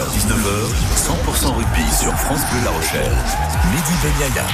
[0.00, 3.12] 18h, 19h, 100% rugby sur France Bleu La Rochelle.
[3.72, 4.46] Mehdi Benyaya.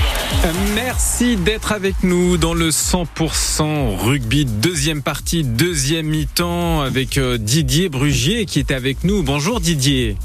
[0.74, 4.44] Merci d'être avec nous dans le 100% rugby.
[4.44, 9.22] Deuxième partie, deuxième mi-temps avec euh, Didier Brugier qui est avec nous.
[9.22, 10.16] Bonjour Didier.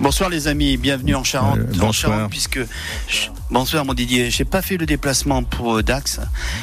[0.00, 1.58] Bonsoir les amis, bienvenue en Charente.
[1.58, 2.12] Euh, en bonsoir.
[2.12, 2.60] Charente, puisque
[3.50, 4.30] bonsoir mon Didier.
[4.30, 6.20] J'ai pas fait le déplacement pour euh, Dax,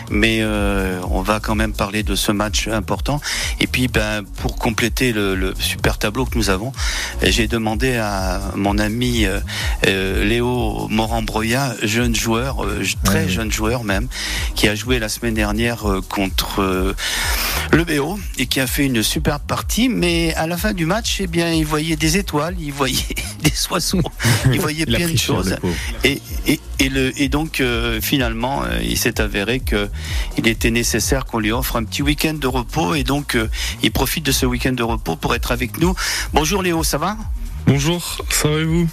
[0.09, 3.21] mais euh, on va quand même parler de ce match important.
[3.59, 6.71] Et puis, ben, pour compléter le, le super tableau que nous avons,
[7.21, 9.25] j'ai demandé à mon ami
[9.85, 14.07] euh, Léo Moran-Broya, jeune joueur, euh, très jeune joueur même,
[14.55, 16.95] qui a joué la semaine dernière contre euh,
[17.71, 19.89] le BO et qui a fait une superbe partie.
[19.89, 22.97] Mais à la fin du match, eh bien, il voyait des étoiles, il voyait
[23.43, 24.01] des oiseaux,
[24.51, 25.57] il voyait Il plein de choses.
[26.03, 29.89] Et, et, et, le, et donc, euh, finalement, euh, il s'est avéré que
[30.37, 32.95] il était nécessaire qu'on lui offre un petit week-end de repos.
[32.95, 33.49] Et donc, euh,
[33.83, 35.95] il profite de ce week-end de repos pour être avec nous.
[36.33, 37.17] Bonjour Léo, ça va?
[37.65, 38.87] Bonjour, ça va et vous?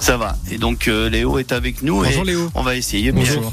[0.00, 0.36] Ça va.
[0.50, 2.02] Et donc, euh, Léo est avec nous.
[2.02, 2.50] Bonjour et Léo.
[2.54, 3.12] On va essayer.
[3.12, 3.52] bien Bonjour.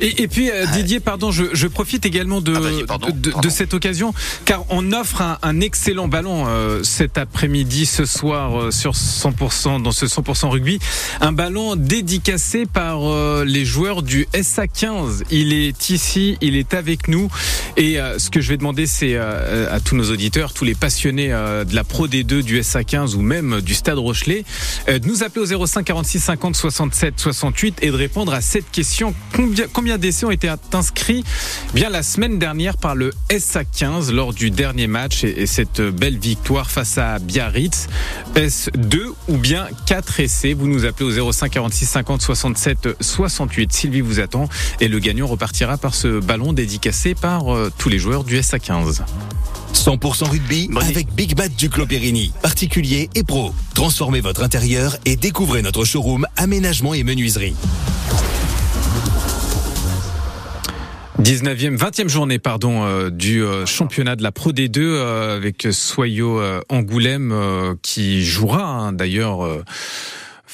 [0.00, 3.30] Et, et puis euh, Didier, pardon, je, je profite également de, Ah, pardon, de, de-
[3.30, 3.48] pardon.
[3.48, 4.12] de cette occasion,
[4.44, 9.82] car on offre un, un excellent ballon euh, cet après-midi, ce soir, euh, sur 100%,
[9.82, 10.78] dans ce 100% rugby.
[11.20, 15.22] Un ballon dédicacé par euh, les joueurs du SA15.
[15.30, 17.30] Il est ici, il est avec nous.
[17.76, 20.74] Et euh, ce que je vais demander, c'est euh, à tous nos auditeurs, tous les
[20.74, 24.44] passionnés euh, de la Pro D2, du SA15 ou même du Stade Rochelet,
[24.88, 28.70] euh, de nous appeler au 05 46 50 67 68 et de répondre à cette
[28.70, 29.14] question.
[29.34, 31.22] Combien, combien d'essais ont été inscrits
[31.72, 36.18] bien la semaine dernière par le SA15 lors du dernier match et, et cette belle
[36.18, 37.86] victoire face à Biarritz
[38.34, 43.72] Est-ce 2 ou bien 4 essais Vous nous appelez au 05 46 50 67 68.
[43.72, 44.48] Sylvie vous attend
[44.80, 49.02] et le gagnant repartira par ce ballon dédicacé par euh, tous les joueurs du SA15.
[49.72, 52.32] 100% rugby avec Big Bat du Clos Périni.
[52.42, 53.54] Particulier et pro.
[53.74, 57.54] Transformez votre intérieur et découvrez notre showroom aménagement et menuiserie.
[61.22, 66.40] 19e, 20e journée pardon euh, du euh, championnat de la Pro D2 euh, avec Soyo
[66.68, 67.34] Angoulême
[67.80, 69.64] qui jouera hein, d'ailleurs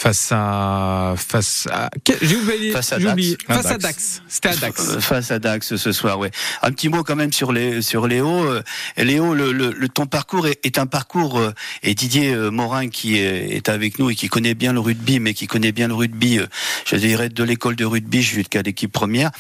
[0.02, 1.88] face à face à
[2.20, 3.38] j'ai oublié Face à Dax.
[3.46, 4.22] face à Dax.
[4.26, 6.18] C'était à Dax Euh, face à Dax ce soir.
[6.18, 6.32] Ouais.
[6.62, 8.28] Un petit mot quand même sur les sur Léo.
[8.44, 8.62] Euh,
[8.96, 11.52] Léo, le, le, le- ton parcours est, est un parcours euh,
[11.84, 15.34] et Didier Morin qui est, est avec nous et qui connaît bien le rugby, mais
[15.34, 16.46] qui connaît bien le rugby, euh,
[16.84, 19.30] je dirais de l'école de rugby jusqu'à l'équipe première.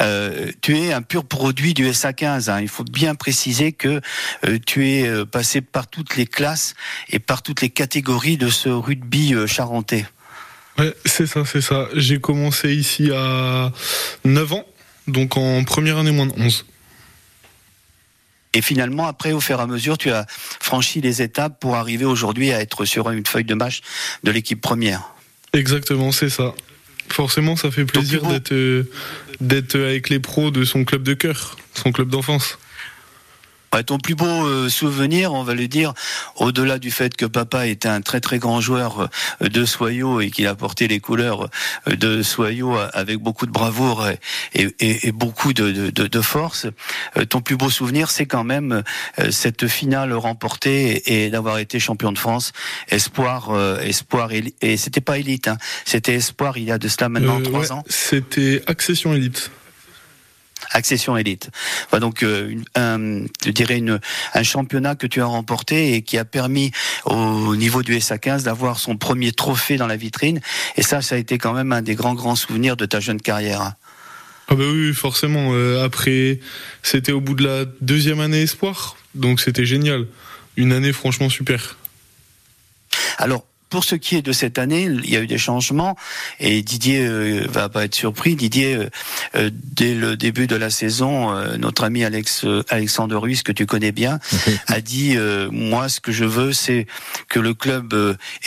[0.00, 2.50] Euh, tu es un pur produit du SA15.
[2.50, 2.60] hein.
[2.60, 4.00] Il faut bien préciser que
[4.46, 6.74] euh, tu es euh, passé par toutes les classes
[7.08, 10.06] et par toutes les catégories de ce rugby charentais.
[10.78, 11.88] Ouais, c'est ça, c'est ça.
[11.94, 13.72] J'ai commencé ici à
[14.24, 14.64] 9 ans,
[15.06, 16.66] donc en première année moins de 11.
[18.54, 22.04] Et finalement, après, au fur et à mesure, tu as franchi les étapes pour arriver
[22.04, 23.80] aujourd'hui à être sur une feuille de match
[24.24, 25.14] de l'équipe première.
[25.52, 26.54] Exactement, c'est ça.
[27.08, 28.22] Forcément, ça fait plaisir
[28.52, 28.84] euh,
[29.40, 32.58] d'être avec les pros de son club de cœur, son club d'enfance.
[33.74, 35.92] Ouais, ton plus beau euh, souvenir, on va le dire,
[36.36, 39.08] au-delà du fait que papa était un très très grand joueur
[39.42, 41.48] euh, de Soyaux et qu'il a porté les couleurs
[41.86, 44.18] euh, de Soyaux avec beaucoup de bravoure et,
[44.54, 46.66] et- et- et beaucoup de, de- de- de force,
[47.28, 48.82] ton plus beau souvenir, c'est quand même
[49.30, 52.52] cette finale remportée et, et d'avoir été champion de France,
[52.88, 53.50] espoir,
[53.82, 57.72] espoir, et c'était pas élite, hein, c'était espoir il y a de cela maintenant trois
[57.72, 57.84] ans.
[57.88, 59.50] C'était Accession Elite.
[60.70, 61.50] Accession élite.
[61.86, 64.00] Enfin, donc, euh, une- un, je dirais une,
[64.34, 66.72] un championnat que tu as remporté et qui a permis
[67.06, 70.40] au niveau du SA15 d'avoir son premier trophée dans la vitrine.
[70.76, 73.20] Et ça, ça a été quand même un des grands grands souvenirs de ta jeune
[73.20, 73.72] carrière.
[74.50, 75.50] Ah bah oui, forcément.
[75.52, 76.40] euh, après,
[76.82, 80.06] c'était au bout de la deuxième année espoir, donc c'était génial.
[80.56, 81.76] Une année franchement super.
[83.18, 83.44] Alors.
[83.70, 85.96] Pour ce qui est de cette année, il y a eu des changements
[86.40, 88.34] et Didier euh, va pas être surpris.
[88.36, 88.88] Didier, euh,
[89.34, 93.66] euh, dès le début de la saison, euh, notre ami Alex Alexandre Ruiz que tu
[93.66, 94.18] connais bien,
[94.66, 95.16] a dit
[95.50, 96.86] moi ce que je veux c'est
[97.28, 97.94] que le club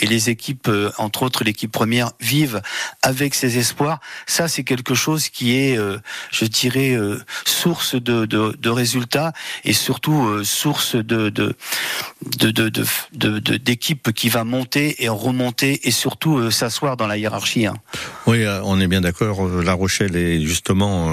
[0.00, 2.60] et les équipes entre autres l'équipe première vivent
[3.02, 5.78] avec ses espoirs ça c'est quelque chose qui est
[6.30, 6.96] je dirais
[7.44, 9.32] source de, de, de résultats
[9.64, 11.54] et surtout source de de
[12.22, 17.66] de de d'équipe qui va monter et remonter et surtout euh, s'asseoir dans la hiérarchie
[17.66, 17.74] hein.
[18.26, 19.46] Oui, euh, on est bien d'accord.
[19.46, 21.12] euh, La Rochelle est justement,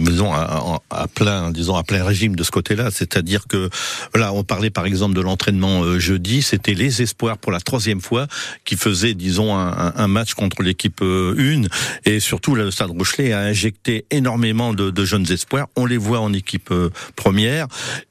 [0.00, 0.80] disons, à,
[1.14, 2.90] plein, disons, à plein régime de ce côté-là.
[2.90, 3.70] C'est-à-dire que,
[4.14, 6.42] là, on parlait par exemple de l'entraînement jeudi.
[6.42, 8.26] C'était les espoirs pour la troisième fois
[8.64, 11.68] qui faisaient, disons, un, match contre l'équipe euh, une.
[12.04, 15.68] Et surtout, le Stade Rochelet a injecté énormément de, jeunes espoirs.
[15.76, 16.72] On les voit en équipe
[17.16, 17.66] première.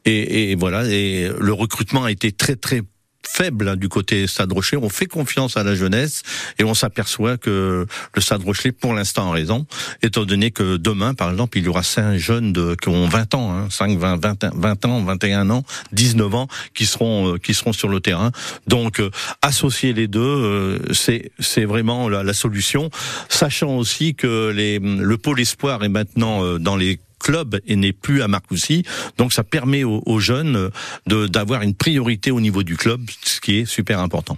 [0.05, 0.85] Et, et voilà.
[0.87, 2.81] Et le recrutement a été très, très
[3.27, 4.77] faible hein, du côté Stade Rocher.
[4.77, 6.23] On fait confiance à la jeunesse
[6.59, 9.65] et on s'aperçoit que le Stade Rocher, pour l'instant, a raison,
[10.01, 13.35] étant donné que demain, par exemple, il y aura cinq jeunes de, qui ont 20
[13.35, 17.53] ans, hein, 5, 20, 20, 20 ans, 21 ans, 19 ans, qui seront, euh, qui
[17.53, 18.31] seront sur le terrain.
[18.67, 19.09] Donc, euh,
[19.41, 22.89] associer les deux, euh, c'est, c'est vraiment la, solution,
[23.27, 28.21] sachant aussi que les, le pôle espoir est maintenant dans les club et n'est plus
[28.21, 28.83] à Marcoussis.
[29.17, 30.69] Donc ça permet aux, jeunes
[31.07, 34.37] de d'avoir une priorité au niveau du club, ce qui est super important.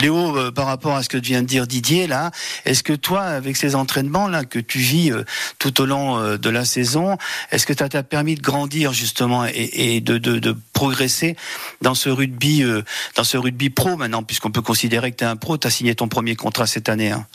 [0.00, 2.30] Léo, euh, par rapport à ce que vient de dire Didier là,
[2.64, 5.24] est-ce que toi, avec ces entraînements là que tu vis euh,
[5.58, 7.16] tout au long euh, de la saison,
[7.50, 11.36] est-ce que ça t'a permis de grandir justement et, de, progresser
[11.82, 12.82] dans ce rugby, euh,
[13.16, 15.70] dans ce rugby pro maintenant, puisqu'on peut considérer que tu es un pro, tu as
[15.70, 17.10] signé ton premier contrat cette année.
[17.10, 17.26] Hein?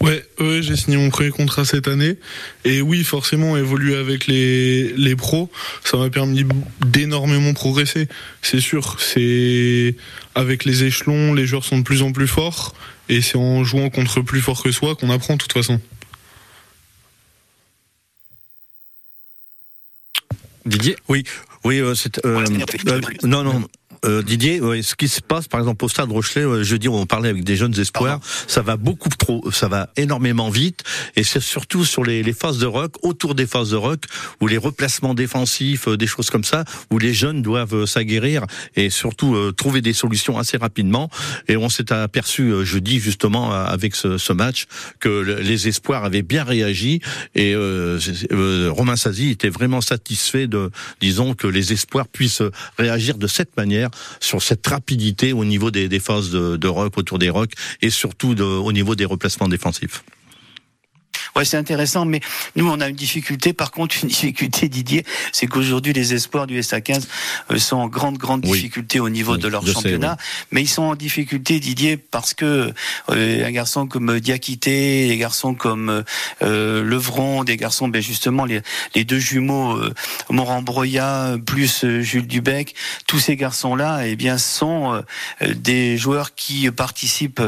[0.00, 2.16] Ouais, ouais j'ai signé mon premier contrat cette année.
[2.64, 5.50] Et oui, forcément, évoluer avec les, les pros,
[5.84, 6.46] ça m'a permis
[6.80, 8.08] d'énormément progresser.
[8.40, 9.94] C'est sûr, c'est
[10.34, 12.74] avec les échelons, les joueurs sont de plus en plus forts.
[13.10, 15.80] Et c'est en jouant contre plus fort que soi qu'on apprend de toute façon.
[20.64, 20.96] Didier?
[21.08, 21.24] Oui,
[21.64, 22.24] oui, euh, c'est.
[22.24, 22.44] Euh,
[22.86, 23.66] euh, non, non.
[24.04, 27.04] Euh, Didier, ouais, ce qui se passe, par exemple, au Stade Rochelet, euh, jeudi, on
[27.06, 28.44] parlait avec des jeunes espoirs, Pardon.
[28.46, 30.84] ça va beaucoup trop, ça va énormément vite,
[31.16, 34.04] et c'est surtout sur les, les, phases de rock, autour des phases de rock,
[34.40, 38.44] où les replacements défensifs, euh, des choses comme ça, où les jeunes doivent euh, s'aguerrir
[38.74, 41.10] et surtout euh, trouver des solutions assez rapidement.
[41.48, 44.66] Et on s'est aperçu jeudi, justement, avec ce, ce, match,
[44.98, 45.08] que
[45.40, 47.00] les espoirs avaient bien réagi,
[47.34, 47.54] et
[48.70, 50.70] Romain Sazi était vraiment satisfait de,
[51.00, 52.42] disons, que les espoirs puissent
[52.78, 53.89] réagir de cette manière
[54.20, 57.52] sur cette rapidité au niveau des, phases de, de rock, autour des rocks,
[57.82, 60.02] et surtout au niveau des replacements défensifs.
[61.36, 62.20] Ouais, c'est intéressant, mais
[62.56, 63.52] nous, on a une difficulté.
[63.52, 67.04] Par contre, une difficulté, Didier, c'est qu'aujourd'hui, les espoirs du SA15
[67.50, 70.16] euh, sont en grande, grande difficulté au niveau oui, de leur championnat.
[70.18, 70.46] Sais, oui.
[70.52, 72.72] Mais ils sont en difficulté, Didier, parce que
[73.10, 76.04] euh, un garçon comme Diakité, des garçons comme
[76.42, 78.60] euh, Levron, des garçons, ben justement, les,
[78.94, 79.94] les deux jumeaux, euh,
[80.30, 82.74] Morand-Broya, plus euh, Jules Dubec,
[83.06, 85.02] tous ces garçons-là, eh bien, sont
[85.42, 87.42] euh, des joueurs qui participent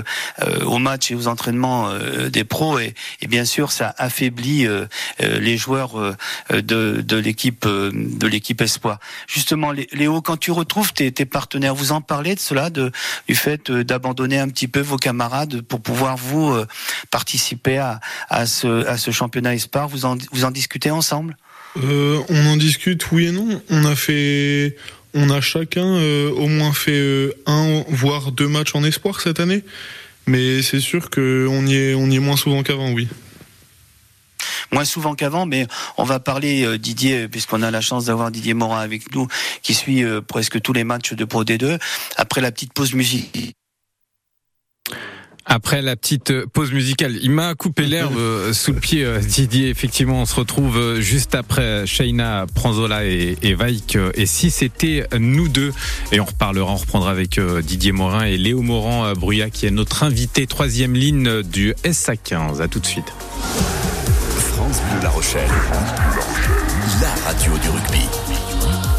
[0.64, 1.90] aux matchs et aux entraînements
[2.30, 2.78] des pros.
[2.78, 4.86] Et, et bien sûr, ça affaiblit euh,
[5.18, 6.14] les joueurs euh,
[6.50, 8.98] de, l'équipe euh, de l'équipe espoir.
[9.26, 14.38] Justement, Léo, quand tu retrouves tes, partenaires, vous en parlez de cela, du fait d'abandonner
[14.38, 16.54] un petit peu vos camarades pour pouvoir vous
[17.10, 19.88] participer à, à, ce, championnat espoir?
[19.88, 21.36] Vous en, vous en discutez ensemble?
[21.82, 23.62] Euh, On en discute, oui et non.
[23.70, 24.76] On a fait
[25.14, 29.40] on a chacun euh, au moins fait euh, un voire deux matchs en espoir cette
[29.40, 29.62] année,
[30.26, 33.08] mais c'est sûr qu'on y est on y est moins souvent qu'avant, oui
[34.72, 35.66] moins souvent qu'avant, mais
[35.98, 39.28] on va parler euh, Didier, puisqu'on a la chance d'avoir Didier Morin avec nous,
[39.62, 41.78] qui suit euh, presque tous les matchs de Pro D2.
[42.16, 43.54] Après la petite pause musique.
[45.44, 48.16] Après la petite pause musicale, il m'a coupé l'herbe
[48.52, 49.70] sous le pied, Didier.
[49.70, 53.98] Effectivement, on se retrouve juste après Shaina Pranzola et, et Vaik.
[54.14, 55.72] Et si c'était nous deux,
[56.12, 60.04] et on reparlera, on reprendra avec Didier Morin et Léo Morand Bruyat, qui est notre
[60.04, 62.62] invité troisième ligne du SA15.
[62.62, 63.12] À tout de suite.
[64.62, 65.50] France Bleu La Rochelle.
[67.00, 68.91] La radio du rugby.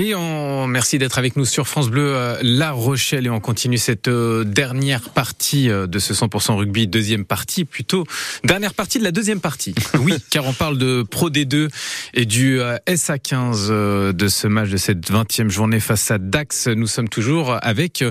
[0.00, 3.78] Et on merci d'être avec nous sur France Bleu euh, La Rochelle et on continue
[3.78, 8.04] cette euh, dernière partie euh, de ce 100% rugby, deuxième partie plutôt,
[8.44, 9.74] dernière partie de la deuxième partie.
[9.98, 11.68] Oui, car on parle de Pro D2
[12.14, 16.68] et du SA15 de ce match de cette 20e journée face à Dax.
[16.68, 18.04] Nous sommes toujours avec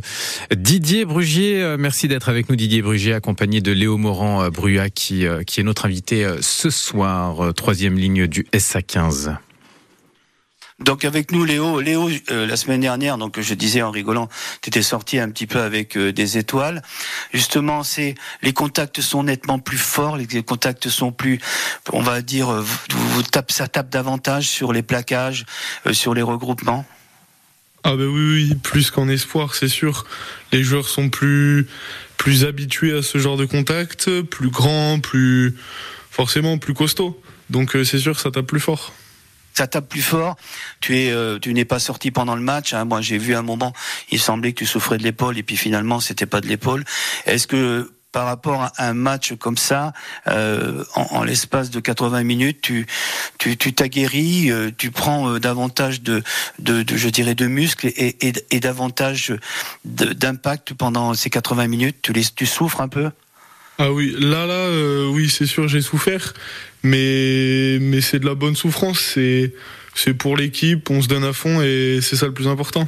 [0.54, 1.76] Didier Brugier.
[1.80, 5.86] Merci d'être avec nous Didier Brugier, accompagné de Léo Morand Brua qui, qui est notre
[5.86, 9.38] invité ce soir, troisième ligne du SA15.
[10.80, 14.30] Donc avec nous Léo, Léo euh, la semaine dernière, donc je disais en rigolant,
[14.62, 16.84] tu étais sorti un petit peu avec euh, des étoiles.
[17.34, 21.40] Justement, c'est les contacts sont nettement plus forts, les contacts sont plus,
[21.92, 25.48] on va dire, vous, vous tape, ça tape davantage sur les plaquages,
[25.88, 26.86] euh, sur les regroupements.
[27.84, 30.06] Ah ben oui, oui, plus qu'en espoir, c'est sûr.
[30.52, 31.68] Les joueurs sont plus
[32.18, 35.56] plus habitués à ce genre de contact, plus grands, plus
[36.12, 37.20] forcément plus costauds.
[37.50, 38.94] Donc c'est sûr ça tape plus fort
[39.58, 40.36] ça tape plus fort.
[40.80, 42.74] Tu es, euh, tu n'es pas sorti pendant le match.
[42.74, 42.86] Hein.
[42.86, 43.74] Moi, j'ai vu un moment,
[44.12, 46.84] il semblait que tu souffrais de l'épaule et puis finalement, c'était pas de l'épaule.
[47.26, 49.94] Est-ce que par rapport à un match comme ça,
[50.28, 52.86] euh, en, en l'espace de 80 minutes, tu
[53.38, 56.24] tu tu t'aguerris, euh, tu prends euh, davantage de,
[56.60, 59.34] de, de, je dirais de muscles et, et, et davantage
[59.86, 61.98] d'impact pendant ces 80 minutes?
[62.02, 63.12] Tu les, tu souffres un peu?
[63.80, 66.34] Ah oui, là là, euh, oui, c'est sûr, j'ai souffert,
[66.82, 69.00] mais mais c'est de la bonne souffrance.
[69.00, 69.54] C'est
[69.94, 72.88] c'est pour l'équipe, on se donne à fond et c'est ça le plus important.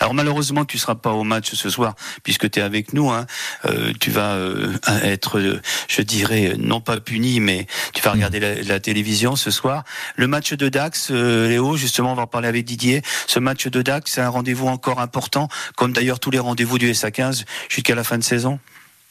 [0.00, 1.94] Alors malheureusement, tu seras pas au match ce soir
[2.24, 3.10] puisque tu es avec nous.
[3.10, 3.26] Hein.
[3.64, 4.72] Euh, tu vas euh,
[5.04, 5.40] être,
[5.88, 9.84] je dirais, non pas puni, mais tu vas regarder la, télévision ce soir.
[10.16, 13.02] Le match de Dax, Léo, justement, on va en parler avec Didier.
[13.28, 16.90] Ce match de Dax, c'est un rendez-vous encore important, comme d'ailleurs tous les rendez-vous du
[16.90, 18.58] SA15 jusqu'à la fin de saison.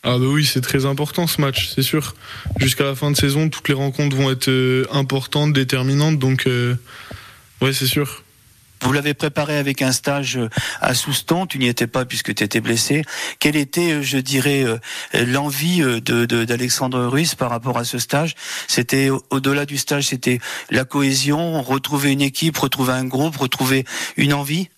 [0.04, 2.16] Ah bah oui, c'est très important ce match, c'est sûr.
[2.60, 6.48] Jusqu'à la fin de saison, toutes les rencontres vont être importantes, déterminantes, donc
[7.62, 8.24] ouais, c'est sûr.
[8.82, 10.50] Vous l'avez préparé avec un stage euh,
[10.82, 13.04] à Souston, tu n'y étais pas puisque tu étais blessé.
[13.40, 14.78] Quelle était, euh, je dirais, euh,
[15.14, 18.34] l'envie de, d'Alexandre Ruiz par rapport à ce stage?
[18.68, 20.40] C'était au-delà du stage, c'était
[20.72, 23.86] la cohésion, retrouver une équipe, retrouver un groupe, retrouver
[24.18, 24.70] une envie?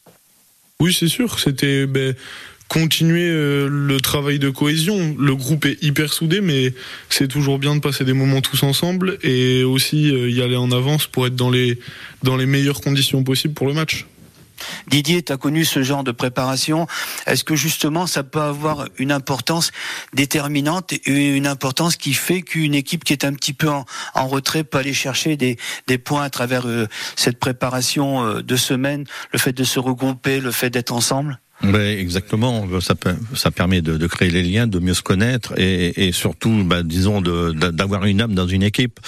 [0.81, 1.39] Oui, c'est sûr.
[1.39, 2.13] C'était ben,
[2.73, 5.15] continuer le travail de cohésion.
[5.19, 6.73] Le groupe est hyper soudé, mais
[7.09, 11.05] c'est toujours bien de passer des moments tous ensemble et aussi y aller en avance
[11.05, 11.77] pour être dans les
[12.23, 14.07] dans les meilleures conditions possibles pour le match.
[14.87, 16.87] Didier, tu as connu ce genre de préparation.
[17.25, 19.71] Est-ce que justement ça peut avoir une importance
[20.13, 24.63] déterminante et une importance qui fait qu'une équipe qui est un petit peu en, retrait
[24.63, 25.57] peut aller chercher des,
[25.97, 30.51] points à travers euh, cette préparation euh, de semaine, le fait de se regrouper, le
[30.51, 31.39] fait d'être ensemble?
[31.63, 36.83] Ben, exactement, ça, permet de, créer les liens, de mieux se connaître et, surtout, ben,
[36.83, 38.99] disons, d'avoir une âme dans une équipe.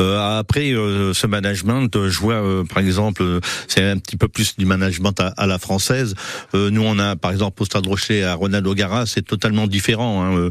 [0.00, 3.24] Euh, après, euh, ce management, je vois, euh, par exemple,
[3.66, 6.14] c'est un petit peu plus du management à, la française.
[6.54, 10.24] nous, on a, par exemple, au Stade Rocher à Ronaldo Gara, c'est totalement différent.
[10.24, 10.50] Hein.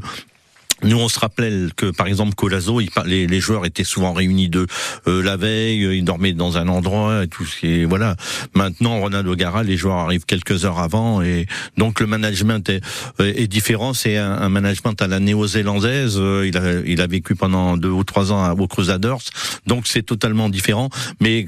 [0.84, 4.68] Nous, on se rappelle que, par exemple, Colazo, les, joueurs étaient souvent réunis de
[5.08, 7.48] euh, la veille, ils dormaient dans un endroit et tout.
[7.64, 8.16] Et voilà.
[8.54, 11.46] Maintenant, Ronaldo Gara, les joueurs arrivent quelques heures avant et
[11.78, 12.82] donc le management est,
[13.20, 13.94] est différent.
[13.94, 16.18] C'est un, management à la néo-zélandaise.
[16.18, 19.20] Euh, il a, il a vécu pendant deux ou trois ans aux Crusaders,
[19.68, 20.90] donc c'est totalement différent.
[21.20, 21.48] Mais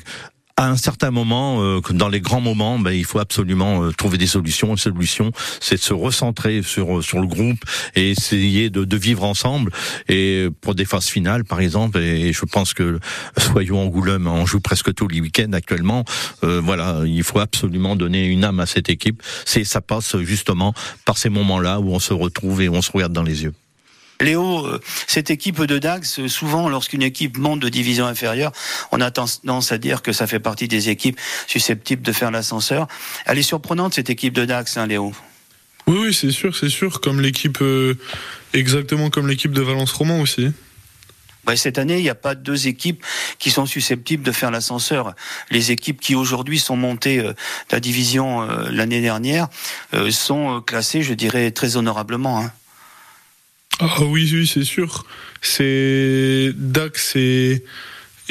[0.56, 4.18] à un certain moment, euh, dans les grands moments, ben, il faut absolument euh, trouver
[4.18, 4.70] des solutions.
[4.70, 7.60] Une solution, c'est de se recentrer sur euh, sur le groupe
[7.96, 9.72] et essayer de, de, vivre ensemble.
[10.08, 13.00] Et pour des phases finales, par exemple, et je pense que
[13.38, 16.06] soyons Angoulême on joue presque tous les week-ends actuellement.
[16.42, 19.22] voilà, il faut absolument donner une âme à cette équipe.
[19.46, 20.74] C'est ça passe justement
[21.06, 23.54] par ces moments-là où on se retrouve et on se regarde dans les yeux.
[24.22, 28.52] Léo, euh, cette équipe de Dax, souvent lorsqu'une équipe monte de division inférieure,
[28.92, 32.88] on a tendance à dire que ça fait partie des équipes susceptibles de faire l'ascenseur.
[33.26, 35.14] Elle est surprenante cette équipe de Dax, hein, Léo.
[35.88, 37.98] Oui, oui, c'est sûr, c'est sûr, comme l'équipe, euh,
[38.54, 40.52] exactement comme l'équipe de Valence Roman aussi.
[41.56, 43.04] cette année, il n'y a pas deux équipes
[43.38, 45.14] qui sont susceptibles de faire l'ascenseur.
[45.52, 49.50] Les équipes qui aujourd'hui sont montées euh, de la division l'année dernière
[50.10, 52.50] sont classées, je dirais, très honorablement.
[53.80, 53.88] Hein.
[53.90, 55.06] Ah oui, oui, c'est sûr.
[55.42, 57.64] C'est Dax est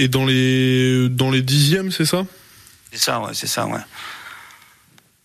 [0.09, 2.25] dans les dans les dixièmes, c'est ça?
[2.93, 3.81] C'est ça, ouais, c'est ça, ouais.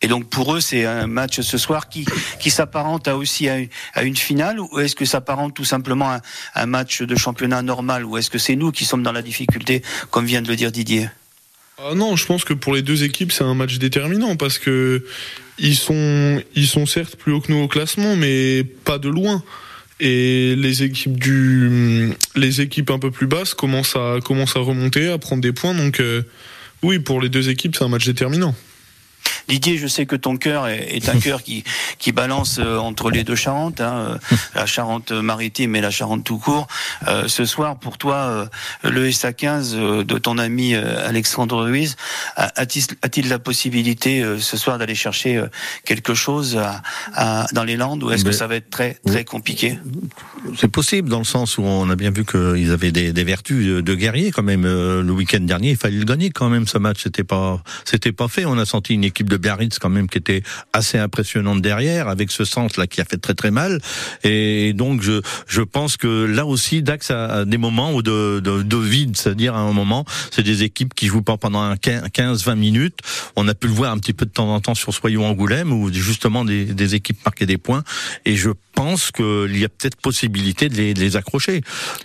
[0.01, 2.05] Et donc pour eux, c'est un match ce soir qui,
[2.39, 5.65] qui s'apparente à aussi à une, à une finale ou est-ce que ça s'apparente tout
[5.65, 6.21] simplement à
[6.53, 9.81] un match de championnat normal ou est-ce que c'est nous qui sommes dans la difficulté,
[10.11, 11.09] comme vient de le dire Didier?
[11.79, 15.05] Ah non, je pense que pour les deux équipes, c'est un match déterminant parce que
[15.57, 19.43] ils sont, ils sont certes plus haut que nous au classement, mais pas de loin
[19.99, 25.07] et les équipes du les équipes un peu plus basses commencent à commencent à remonter
[25.09, 25.73] à prendre des points.
[25.73, 26.23] Donc euh,
[26.83, 28.55] oui pour les deux équipes c'est un match déterminant
[29.47, 31.63] Didier, je sais que ton cœur est, un cœur qui,
[31.99, 36.23] qui balance euh, entre les deux Charentes, hein, euh, la Charente maritime et la Charente
[36.23, 36.67] tout court.
[37.07, 38.49] Euh, ce soir, pour toi,
[38.83, 41.95] le SA15 de ton ami Alexandre Ruiz,
[42.35, 45.41] a-t-il la possibilité ce soir d'aller chercher
[45.85, 46.59] quelque chose
[47.13, 49.77] à, dans les Landes ou est-ce que ça va être très très compliqué?
[50.57, 53.83] C'est possible dans le sens où on a bien vu qu'ils avaient des, des, vertus
[53.83, 54.63] de guerriers quand même.
[54.63, 57.03] Le week-end dernier, il fallait le gagner quand même ce match.
[57.03, 58.45] C'était pas c'était pas fait.
[58.45, 62.31] On a senti une équipe de Biarritz quand même qui était assez impressionnante derrière, avec
[62.31, 63.79] ce centre là qui a fait très très mal.
[64.23, 68.61] Et donc je je pense que là aussi Dax a des moments où de, de,
[68.61, 72.99] de vide, c'est-à-dire à un moment, c'est des équipes qui jouent pas pendant 15-20 minutes.
[73.35, 75.71] On a pu le voir un petit peu de temps en temps sur Soyons Angoulême
[75.71, 77.83] où justement des, des équipes marquaient des points.
[78.25, 81.61] Et je pense qu'il y a peut-être possibilité de les, de les accrocher.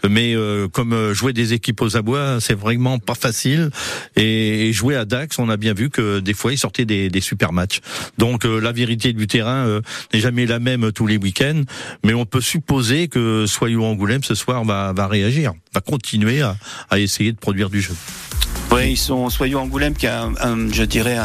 [0.08, 3.70] Mais euh, comme euh, jouer des équipes aux abois, c'est vraiment pas facile.
[4.16, 7.10] Et, et, jouer à Dax, on a bien vu que des fois ils sortaient des,
[7.10, 7.80] des super matchs.
[8.18, 9.80] Donc euh, la vérité du terrain euh,
[10.12, 11.62] n'est jamais la même tous les week-ends,
[12.04, 16.56] mais on peut supposer que Soyou Angoulême ce soir va, va réagir, va continuer à,
[16.90, 17.94] à essayer de produire du jeu.
[18.72, 21.18] Oui, ils sont Soyons Angoulême qui a, un, je dirais,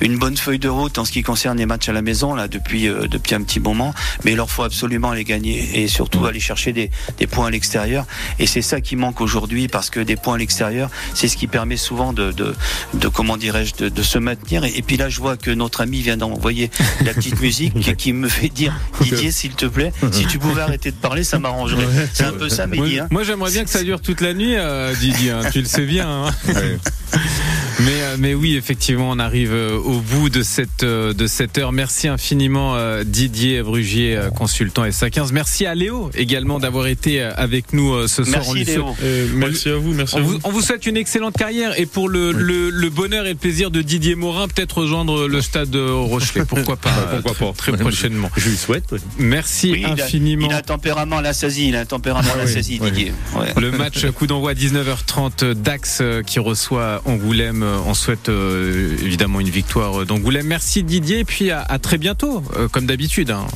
[0.00, 2.48] une bonne feuille de route en ce qui concerne les matchs à la maison là
[2.48, 6.26] depuis euh, depuis un petit moment, mais il leur faut absolument les gagner et surtout
[6.26, 8.04] aller chercher des, des points à l'extérieur.
[8.38, 11.46] Et c'est ça qui manque aujourd'hui parce que des points à l'extérieur, c'est ce qui
[11.46, 12.54] permet souvent de, de,
[12.94, 14.64] de comment dirais-je, de, de, se maintenir.
[14.64, 16.70] Et, puis là, je vois que notre ami vient d'envoyer
[17.04, 20.90] la petite musique qui me fait dire Didier, s'il te plaît, si tu pouvais arrêter
[20.90, 21.86] de parler, ça m'arrangerait.
[22.12, 23.00] C'est un peu ça, Mehdi.
[23.00, 25.30] Hein moi, j'aimerais bien que ça dure toute la nuit, euh, Didier.
[25.30, 26.08] Hein, tu le sais bien.
[26.08, 26.30] Hein.
[26.66, 26.90] Bye.
[27.78, 31.58] Mais, euh, mais oui, effectivement, on arrive euh, au bout de cette, euh, de cette
[31.58, 31.72] heure.
[31.72, 35.32] Merci infiniment Didier Brugier, consultant SA15.
[35.32, 38.42] Merci à Léo également d'avoir été avec nous ce soir.
[38.44, 38.96] Merci, Léo.
[39.34, 39.92] merci à vous.
[39.92, 40.38] Merci on, à vous, vous.
[40.44, 43.70] on vous souhaite une excellente carrière et pour le, le, le, bonheur et le plaisir
[43.70, 46.44] de Didier Morin, peut-être rejoindre le stade Rochelet.
[46.48, 46.90] Pourquoi pas
[47.22, 48.30] Pourquoi pas Très prochainement.
[48.36, 48.84] Je lui souhaite.
[48.92, 48.98] Oui.
[49.18, 50.48] Merci oui, infiniment.
[50.48, 53.12] Il a, un tempérament la sasie, il a un tempérament la sasie, Didier.
[53.34, 53.52] Ouais.
[53.60, 57.62] Le match coup d'envoi 19h30 Dax qui reçoit Angoulême.
[57.86, 60.46] On souhaite euh, évidemment une victoire d'Angoulême.
[60.46, 63.30] Merci Didier et puis à, à très bientôt, euh, comme d'habitude.
[63.30, 63.46] Hein,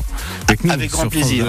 [0.68, 1.46] avec grand plaisir.